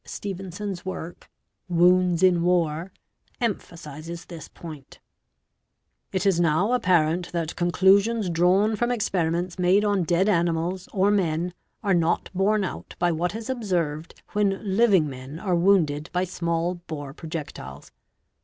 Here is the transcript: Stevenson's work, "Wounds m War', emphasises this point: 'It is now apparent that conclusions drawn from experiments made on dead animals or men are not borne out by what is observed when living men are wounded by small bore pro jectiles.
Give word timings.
Stevenson's 0.03 0.83
work, 0.83 1.29
"Wounds 1.69 2.23
m 2.23 2.41
War', 2.41 2.91
emphasises 3.39 4.25
this 4.25 4.47
point: 4.47 4.97
'It 6.11 6.25
is 6.25 6.39
now 6.39 6.73
apparent 6.73 7.31
that 7.33 7.55
conclusions 7.55 8.27
drawn 8.27 8.75
from 8.75 8.89
experiments 8.91 9.59
made 9.59 9.85
on 9.85 10.01
dead 10.01 10.27
animals 10.27 10.89
or 10.91 11.11
men 11.11 11.53
are 11.83 11.93
not 11.93 12.31
borne 12.33 12.63
out 12.63 12.95
by 12.97 13.11
what 13.11 13.35
is 13.35 13.47
observed 13.47 14.19
when 14.31 14.57
living 14.75 15.07
men 15.07 15.37
are 15.37 15.53
wounded 15.53 16.09
by 16.11 16.23
small 16.23 16.81
bore 16.87 17.13
pro 17.13 17.29
jectiles. 17.29 17.91